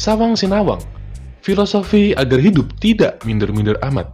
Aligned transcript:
Sawang 0.00 0.32
Sinawang, 0.32 0.80
filosofi 1.44 2.16
agar 2.16 2.40
hidup 2.40 2.72
tidak 2.80 3.20
minder-minder 3.28 3.76
amat. 3.84 4.08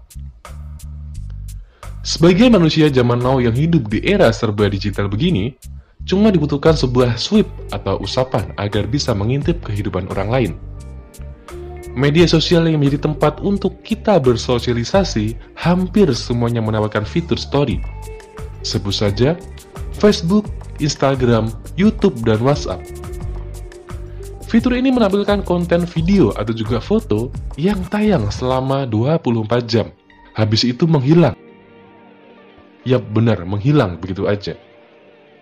Sebagai 2.02 2.50
manusia 2.50 2.90
zaman 2.90 3.22
now 3.22 3.38
yang 3.38 3.54
hidup 3.54 3.86
di 3.86 4.02
era 4.02 4.34
serba 4.34 4.66
digital 4.66 5.06
begini, 5.06 5.54
cuma 6.02 6.34
dibutuhkan 6.34 6.74
sebuah 6.74 7.14
sweep 7.14 7.46
atau 7.70 8.02
usapan 8.02 8.50
agar 8.58 8.90
bisa 8.90 9.14
mengintip 9.14 9.62
kehidupan 9.62 10.10
orang 10.10 10.26
lain. 10.26 10.50
Media 11.94 12.26
sosial 12.26 12.66
yang 12.66 12.82
menjadi 12.82 13.06
tempat 13.06 13.38
untuk 13.38 13.78
kita 13.86 14.18
bersosialisasi 14.18 15.38
hampir 15.54 16.10
semuanya 16.18 16.66
menawarkan 16.66 17.06
fitur 17.06 17.38
story. 17.38 17.78
Sebut 18.66 18.90
saja 18.90 19.38
Facebook, 20.02 20.50
Instagram, 20.82 21.54
YouTube, 21.78 22.18
dan 22.26 22.42
WhatsApp. 22.42 22.82
Fitur 24.46 24.78
ini 24.78 24.94
menampilkan 24.94 25.42
konten 25.42 25.90
video 25.90 26.30
atau 26.30 26.54
juga 26.54 26.78
foto 26.78 27.34
yang 27.58 27.82
tayang 27.90 28.30
selama 28.30 28.86
24 28.86 29.66
jam. 29.66 29.90
Habis 30.38 30.62
itu 30.62 30.86
menghilang. 30.86 31.34
Yap, 32.86 33.02
benar, 33.10 33.42
menghilang 33.42 33.98
begitu 33.98 34.30
aja. 34.30 34.54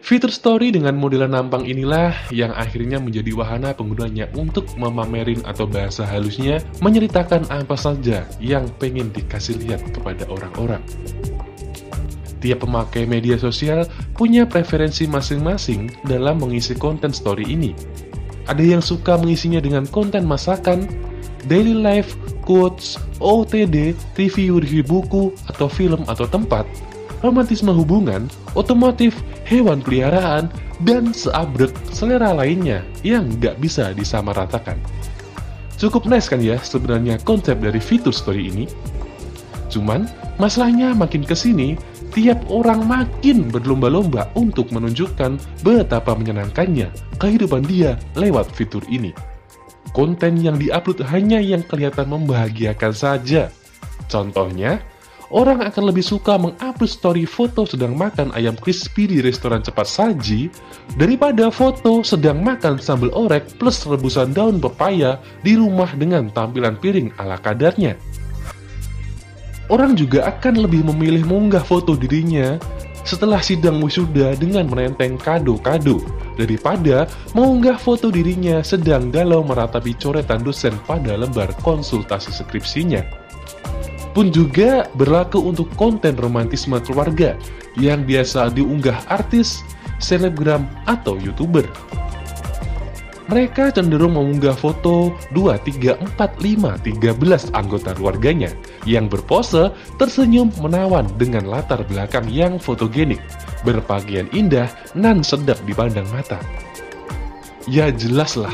Fitur 0.00 0.32
story 0.32 0.72
dengan 0.72 0.96
model 0.96 1.28
nampang 1.28 1.68
inilah 1.68 2.16
yang 2.32 2.56
akhirnya 2.56 2.96
menjadi 2.96 3.28
wahana 3.36 3.76
penggunanya 3.76 4.28
untuk 4.36 4.68
memamerin 4.80 5.44
atau 5.44 5.68
bahasa 5.68 6.08
halusnya 6.08 6.64
menceritakan 6.80 7.44
apa 7.52 7.76
saja 7.76 8.24
yang 8.40 8.68
pengen 8.80 9.12
dikasih 9.12 9.60
lihat 9.64 9.84
kepada 9.92 10.24
orang-orang. 10.32 10.80
Tiap 12.40 12.60
pemakai 12.64 13.04
media 13.04 13.36
sosial 13.36 13.84
punya 14.16 14.48
preferensi 14.48 15.04
masing-masing 15.08 15.92
dalam 16.04 16.40
mengisi 16.40 16.76
konten 16.76 17.12
story 17.12 17.48
ini. 17.52 17.72
Ada 18.44 18.60
yang 18.60 18.82
suka 18.84 19.16
mengisinya 19.16 19.60
dengan 19.60 19.88
konten 19.88 20.28
masakan, 20.28 20.84
daily 21.48 21.72
life, 21.72 22.16
quotes, 22.44 23.00
OTD, 23.20 23.96
review-review 24.20 24.84
buku 24.84 25.32
atau 25.48 25.68
film 25.68 26.04
atau 26.08 26.28
tempat, 26.28 26.68
romantisme 27.24 27.72
hubungan, 27.72 28.28
otomotif, 28.52 29.16
hewan 29.48 29.80
peliharaan, 29.80 30.52
dan 30.84 31.16
seabrek 31.16 31.72
selera 31.88 32.36
lainnya 32.36 32.84
yang 33.00 33.32
nggak 33.40 33.56
bisa 33.64 33.96
disamaratakan. 33.96 34.76
Cukup 35.80 36.06
nice 36.06 36.28
kan 36.28 36.38
ya 36.38 36.60
sebenarnya 36.60 37.18
konsep 37.24 37.58
dari 37.58 37.80
fitur 37.80 38.12
story 38.12 38.52
ini? 38.52 38.64
Cuman, 39.72 40.06
masalahnya 40.38 40.94
makin 40.94 41.24
ke 41.26 41.34
sini, 41.34 41.74
tiap 42.14 42.46
orang 42.46 42.86
makin 42.86 43.50
berlomba-lomba 43.50 44.30
untuk 44.38 44.70
menunjukkan 44.70 45.36
betapa 45.66 46.14
menyenangkannya 46.14 46.88
kehidupan 47.18 47.66
dia 47.66 47.98
lewat 48.14 48.48
fitur 48.54 48.86
ini. 48.86 49.10
Konten 49.90 50.38
yang 50.38 50.56
diupload 50.58 51.02
hanya 51.10 51.42
yang 51.42 51.66
kelihatan 51.66 52.10
membahagiakan 52.10 52.94
saja. 52.94 53.50
Contohnya, 54.10 54.82
orang 55.34 55.62
akan 55.66 55.90
lebih 55.90 56.02
suka 56.06 56.38
mengupload 56.38 56.90
story 56.90 57.26
foto 57.26 57.66
sedang 57.66 57.98
makan 57.98 58.30
ayam 58.34 58.54
crispy 58.58 59.10
di 59.10 59.18
restoran 59.18 59.62
cepat 59.62 59.86
saji 59.86 60.50
daripada 60.94 61.50
foto 61.50 62.02
sedang 62.06 62.42
makan 62.42 62.78
sambal 62.78 63.10
orek 63.14 63.58
plus 63.58 63.82
rebusan 63.86 64.30
daun 64.34 64.62
pepaya 64.62 65.18
di 65.42 65.58
rumah 65.58 65.90
dengan 65.94 66.30
tampilan 66.30 66.78
piring 66.78 67.14
ala 67.18 67.38
kadarnya. 67.38 67.98
Orang 69.72 69.96
juga 69.96 70.28
akan 70.28 70.68
lebih 70.68 70.84
memilih 70.92 71.24
mengunggah 71.24 71.64
foto 71.64 71.96
dirinya 71.96 72.60
setelah 73.04 73.40
sidang 73.40 73.80
wisuda 73.84 74.36
dengan 74.36 74.64
menenteng 74.68 75.16
kado-kado 75.20 76.00
daripada 76.40 77.08
mengunggah 77.36 77.76
foto 77.76 78.08
dirinya 78.08 78.64
sedang 78.64 79.12
galau 79.12 79.44
meratapi 79.44 79.92
coretan 79.96 80.40
dosen 80.40 80.72
pada 80.88 81.16
lembar 81.16 81.52
konsultasi 81.60 82.32
skripsinya 82.32 83.24
pun 84.14 84.30
juga 84.30 84.86
berlaku 84.94 85.42
untuk 85.42 85.68
konten 85.74 86.14
romantisme 86.14 86.78
keluarga 86.86 87.34
yang 87.74 88.06
biasa 88.06 88.54
diunggah 88.54 89.10
artis, 89.10 89.66
selebgram, 89.98 90.70
atau 90.86 91.18
youtuber. 91.18 91.66
Mereka 93.26 93.74
cenderung 93.74 94.14
mengunggah 94.14 94.54
foto 94.54 95.18
2, 95.34 95.58
3, 95.66 95.98
4, 95.98 96.14
5, 96.14 96.86
13 96.86 97.58
anggota 97.58 97.90
keluarganya 97.96 98.54
yang 98.84 99.08
berpose 99.08 99.72
tersenyum 100.00 100.52
menawan 100.60 101.08
dengan 101.20 101.48
latar 101.48 101.84
belakang 101.88 102.28
yang 102.28 102.56
fotogenik, 102.60 103.20
berpakaian 103.64 104.28
indah, 104.32 104.68
nan 104.96 105.20
sedap 105.20 105.60
dipandang 105.64 106.06
mata. 106.12 106.40
Ya 107.64 107.88
jelaslah, 107.88 108.52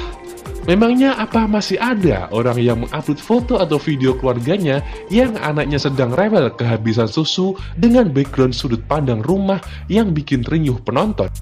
Memangnya 0.68 1.16
apa 1.16 1.48
masih 1.48 1.80
ada 1.80 2.28
orang 2.36 2.60
yang 2.60 2.84
mengupload 2.84 3.16
foto 3.16 3.56
atau 3.56 3.80
video 3.80 4.12
keluarganya 4.12 4.84
yang 5.08 5.32
anaknya 5.40 5.80
sedang 5.80 6.12
rewel 6.12 6.52
kehabisan 6.52 7.08
susu 7.08 7.56
dengan 7.80 8.12
background 8.12 8.52
sudut 8.52 8.84
pandang 8.84 9.24
rumah 9.24 9.56
yang 9.88 10.12
bikin 10.12 10.44
renyuh 10.44 10.76
penonton? 10.84 11.32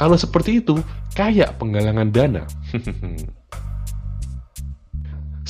Kalau 0.00 0.16
seperti 0.16 0.64
itu, 0.64 0.80
kayak 1.12 1.60
penggalangan 1.60 2.08
dana. 2.08 2.48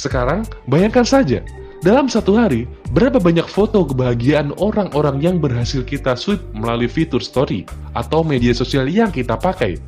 Sekarang, 0.02 0.42
bayangkan 0.66 1.06
saja, 1.06 1.46
dalam 1.80 2.12
satu 2.12 2.36
hari, 2.36 2.68
berapa 2.92 3.16
banyak 3.16 3.48
foto 3.48 3.88
kebahagiaan 3.88 4.52
orang-orang 4.60 5.16
yang 5.24 5.36
berhasil 5.40 5.80
kita 5.80 6.12
sweep 6.12 6.36
melalui 6.52 6.92
fitur 6.92 7.24
story 7.24 7.64
atau 7.96 8.20
media 8.20 8.52
sosial 8.52 8.84
yang 8.84 9.08
kita 9.08 9.40
pakai? 9.40 9.80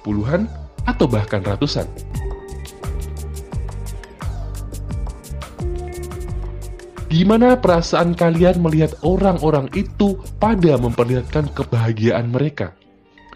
Puluhan 0.00 0.48
atau 0.88 1.04
bahkan 1.04 1.44
ratusan. 1.44 1.84
Gimana 7.12 7.60
perasaan 7.60 8.16
kalian 8.16 8.64
melihat 8.64 8.96
orang-orang 9.04 9.68
itu 9.76 10.16
pada 10.40 10.80
memperlihatkan 10.80 11.52
kebahagiaan 11.52 12.32
mereka? 12.32 12.72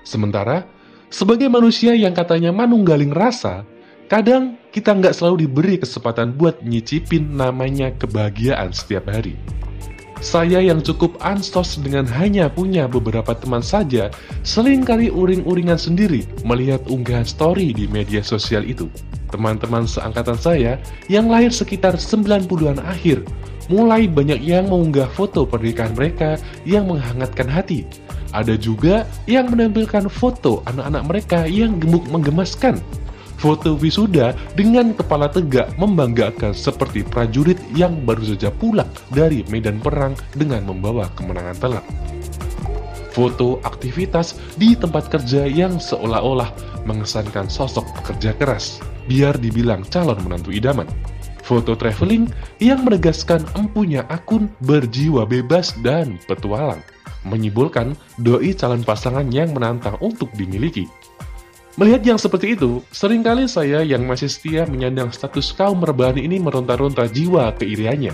Sementara, 0.01 0.65
sebagai 1.13 1.53
manusia 1.53 1.93
yang 1.93 2.17
katanya 2.17 2.57
manunggaling 2.57 3.13
rasa, 3.13 3.69
kadang 4.09 4.57
kita 4.73 4.97
nggak 4.97 5.13
selalu 5.13 5.45
diberi 5.45 5.77
kesempatan 5.77 6.33
buat 6.35 6.65
nyicipin 6.65 7.37
namanya 7.37 7.93
kebahagiaan 8.01 8.73
setiap 8.73 9.05
hari. 9.13 9.37
Saya 10.19 10.59
yang 10.59 10.83
cukup 10.83 11.15
ansos 11.23 11.79
dengan 11.79 12.03
hanya 12.19 12.51
punya 12.51 12.91
beberapa 12.91 13.39
teman 13.39 13.63
saja, 13.63 14.11
sering 14.43 14.83
kali 14.83 15.15
uring-uringan 15.15 15.79
sendiri 15.79 16.27
melihat 16.43 16.83
unggahan 16.91 17.23
story 17.23 17.71
di 17.71 17.87
media 17.87 18.19
sosial 18.19 18.67
itu. 18.67 18.91
Teman-teman 19.31 19.87
seangkatan 19.87 20.35
saya 20.35 20.83
yang 21.07 21.31
lahir 21.31 21.55
sekitar 21.55 21.95
90-an 21.95 22.83
akhir, 22.83 23.23
mulai 23.71 24.11
banyak 24.11 24.43
yang 24.43 24.67
mengunggah 24.67 25.07
foto 25.15 25.47
pernikahan 25.47 25.95
mereka 25.95 26.35
yang 26.67 26.91
menghangatkan 26.91 27.47
hati. 27.47 27.87
Ada 28.35 28.59
juga 28.59 29.07
yang 29.31 29.55
menampilkan 29.55 30.11
foto 30.11 30.67
anak-anak 30.67 31.03
mereka 31.07 31.39
yang 31.47 31.79
gemuk 31.79 32.03
menggemaskan 32.11 32.83
Foto 33.39 33.79
wisuda 33.79 34.35
dengan 34.59 34.91
kepala 34.99 35.31
tegak 35.31 35.71
membanggakan 35.79 36.51
seperti 36.51 37.07
prajurit 37.07 37.59
yang 37.79 38.03
baru 38.03 38.35
saja 38.35 38.51
pulang 38.51 38.91
dari 39.15 39.47
medan 39.47 39.79
perang 39.79 40.19
dengan 40.35 40.67
membawa 40.67 41.07
kemenangan 41.15 41.55
telak. 41.63 41.87
Foto 43.15 43.63
aktivitas 43.63 44.35
di 44.59 44.75
tempat 44.75 45.07
kerja 45.07 45.47
yang 45.47 45.79
seolah-olah 45.79 46.51
mengesankan 46.83 47.47
sosok 47.47 47.87
pekerja 48.03 48.35
keras, 48.35 48.83
biar 49.07 49.39
dibilang 49.39 49.87
calon 49.87 50.19
menantu 50.27 50.51
idaman. 50.51 50.91
Foto 51.47 51.79
traveling 51.79 52.27
yang 52.59 52.83
menegaskan 52.83 53.47
empunya 53.55 54.03
akun 54.11 54.51
berjiwa 54.67 55.25
bebas 55.25 55.73
dan 55.81 56.19
petualang, 56.27 56.83
menyimpulkan 57.23 57.95
doi 58.19 58.51
calon 58.53 58.83
pasangan 58.83 59.31
yang 59.31 59.55
menantang 59.55 59.95
untuk 60.03 60.29
dimiliki. 60.35 60.91
Melihat 61.79 62.03
yang 62.03 62.19
seperti 62.19 62.59
itu, 62.59 62.83
sering 62.91 63.23
kali 63.23 63.47
saya 63.47 63.87
yang 63.87 64.03
masih 64.03 64.27
setia 64.27 64.67
menyandang 64.67 65.15
status 65.15 65.55
kaum 65.55 65.79
rebahan 65.79 66.19
ini 66.19 66.43
meronta-ronta 66.43 67.07
jiwa 67.07 67.55
keiriannya. 67.55 68.11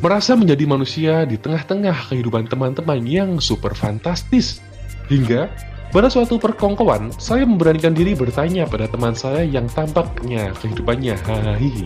Merasa 0.00 0.32
menjadi 0.32 0.64
manusia 0.64 1.28
di 1.28 1.36
tengah-tengah 1.36 2.08
kehidupan 2.08 2.48
teman-teman 2.48 3.04
yang 3.04 3.36
super 3.36 3.76
fantastis. 3.76 4.64
Hingga, 5.12 5.52
pada 5.92 6.08
suatu 6.08 6.40
perkongkowan, 6.40 7.12
saya 7.20 7.44
memberanikan 7.44 7.92
diri 7.92 8.16
bertanya 8.16 8.64
pada 8.64 8.88
teman 8.88 9.12
saya 9.12 9.44
yang 9.44 9.68
tampaknya 9.68 10.56
kehidupannya 10.56 11.20
hahaha 11.20 11.84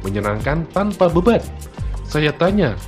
menyenangkan 0.00 0.64
tanpa 0.72 1.12
beban. 1.12 1.44
Saya 2.08 2.32
tanya, 2.32 2.80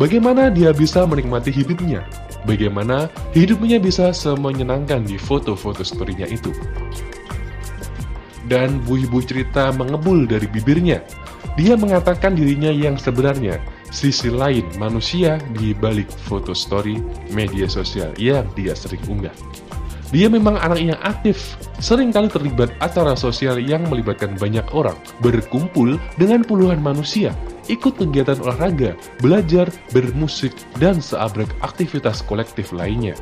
bagaimana 0.00 0.48
dia 0.48 0.72
bisa 0.72 1.04
menikmati 1.04 1.52
hidupnya 1.52 2.08
bagaimana 2.46 3.10
hidupnya 3.34 3.82
bisa 3.82 4.14
semenyenangkan 4.14 5.02
di 5.02 5.18
foto-foto 5.18 5.82
storynya 5.82 6.30
itu. 6.30 6.54
Dan 8.46 8.78
buih-buih 8.86 9.26
cerita 9.26 9.74
mengebul 9.74 10.30
dari 10.30 10.46
bibirnya. 10.46 11.02
Dia 11.58 11.74
mengatakan 11.74 12.38
dirinya 12.38 12.70
yang 12.70 12.94
sebenarnya, 12.94 13.58
sisi 13.90 14.30
lain 14.30 14.62
manusia 14.78 15.42
di 15.58 15.74
balik 15.74 16.06
foto 16.06 16.54
story 16.54 17.02
media 17.34 17.66
sosial 17.66 18.14
yang 18.14 18.46
dia 18.54 18.78
sering 18.78 19.02
unggah. 19.10 19.34
Dia 20.14 20.30
memang 20.30 20.54
anak 20.62 20.78
yang 20.78 21.00
aktif, 21.02 21.58
sering 21.82 22.14
kali 22.14 22.30
terlibat 22.30 22.70
acara 22.78 23.18
sosial 23.18 23.58
yang 23.58 23.82
melibatkan 23.90 24.38
banyak 24.38 24.62
orang, 24.70 24.94
berkumpul 25.18 25.98
dengan 26.14 26.46
puluhan 26.46 26.78
manusia, 26.78 27.34
ikut 27.66 27.98
kegiatan 27.98 28.38
olahraga, 28.38 28.94
belajar, 29.18 29.66
bermusik, 29.90 30.54
dan 30.78 31.02
seabrek 31.02 31.50
aktivitas 31.58 32.22
kolektif 32.22 32.70
lainnya. 32.70 33.18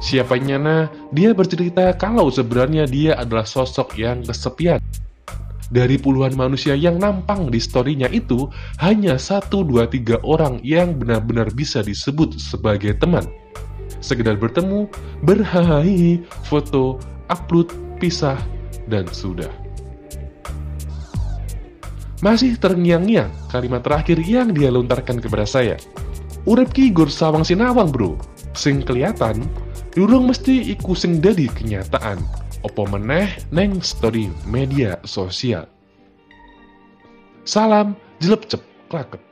Siapanya 0.00 0.56
nah, 0.56 0.82
dia 1.12 1.36
bercerita 1.36 1.92
kalau 2.00 2.32
sebenarnya 2.32 2.88
dia 2.88 3.12
adalah 3.20 3.44
sosok 3.44 4.00
yang 4.00 4.24
kesepian. 4.24 4.80
Dari 5.72 6.00
puluhan 6.00 6.32
manusia 6.36 6.72
yang 6.76 6.96
nampang 6.96 7.52
di 7.52 7.60
storynya 7.60 8.08
itu, 8.08 8.48
hanya 8.80 9.20
satu, 9.20 9.64
dua, 9.64 9.84
tiga 9.88 10.16
orang 10.24 10.60
yang 10.64 10.96
benar-benar 10.96 11.52
bisa 11.52 11.84
disebut 11.84 12.40
sebagai 12.40 12.96
teman 12.96 13.24
sekedar 14.02 14.36
bertemu, 14.36 14.90
berhahi, 15.22 16.20
foto, 16.44 16.98
upload, 17.30 17.70
pisah, 18.02 18.36
dan 18.90 19.06
sudah. 19.08 19.48
Masih 22.22 22.54
terngiang-ngiang 22.54 23.30
kalimat 23.50 23.82
terakhir 23.82 24.18
yang 24.22 24.54
dia 24.54 24.70
lontarkan 24.70 25.18
kepada 25.18 25.46
saya. 25.46 25.74
Urep 26.46 26.74
ki 26.74 26.90
gur 26.90 27.10
sawang 27.10 27.46
sinawang 27.46 27.90
bro, 27.90 28.18
sing 28.54 28.82
kelihatan, 28.82 29.42
durung 29.94 30.30
mesti 30.30 30.70
iku 30.74 30.94
sing 30.94 31.22
dadi 31.22 31.46
kenyataan. 31.50 32.18
Opo 32.62 32.86
meneh 32.86 33.26
neng 33.50 33.82
story 33.82 34.30
media 34.46 34.98
sosial. 35.02 35.66
Salam 37.42 37.98
jelep 38.22 38.46
cep 38.46 38.62
klaket. 38.86 39.31